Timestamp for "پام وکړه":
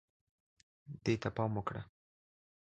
1.35-1.81